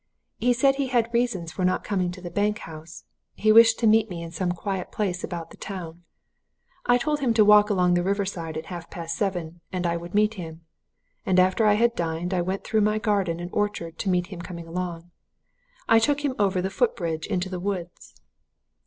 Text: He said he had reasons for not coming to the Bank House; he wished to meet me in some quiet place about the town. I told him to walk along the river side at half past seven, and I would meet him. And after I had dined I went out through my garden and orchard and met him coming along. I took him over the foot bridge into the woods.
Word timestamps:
He 0.39 0.51
said 0.53 0.77
he 0.77 0.87
had 0.87 1.13
reasons 1.13 1.51
for 1.51 1.63
not 1.63 1.83
coming 1.83 2.09
to 2.11 2.21
the 2.21 2.31
Bank 2.31 2.57
House; 2.57 3.03
he 3.35 3.51
wished 3.51 3.77
to 3.77 3.85
meet 3.85 4.09
me 4.09 4.23
in 4.23 4.31
some 4.31 4.51
quiet 4.51 4.91
place 4.91 5.23
about 5.23 5.51
the 5.51 5.57
town. 5.57 6.01
I 6.87 6.97
told 6.97 7.19
him 7.19 7.35
to 7.35 7.45
walk 7.45 7.69
along 7.69 7.93
the 7.93 8.01
river 8.01 8.25
side 8.25 8.57
at 8.57 8.65
half 8.65 8.89
past 8.89 9.15
seven, 9.15 9.61
and 9.71 9.85
I 9.85 9.97
would 9.97 10.15
meet 10.15 10.33
him. 10.33 10.61
And 11.23 11.39
after 11.39 11.67
I 11.67 11.75
had 11.75 11.93
dined 11.95 12.33
I 12.33 12.41
went 12.41 12.61
out 12.61 12.65
through 12.65 12.81
my 12.81 12.97
garden 12.97 13.39
and 13.39 13.51
orchard 13.53 13.93
and 14.01 14.11
met 14.11 14.25
him 14.25 14.41
coming 14.41 14.67
along. 14.67 15.11
I 15.87 15.99
took 15.99 16.25
him 16.25 16.33
over 16.39 16.63
the 16.63 16.71
foot 16.71 16.95
bridge 16.95 17.27
into 17.27 17.49
the 17.49 17.59
woods. 17.59 18.15